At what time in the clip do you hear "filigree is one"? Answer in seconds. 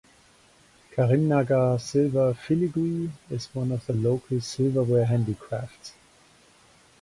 2.33-3.71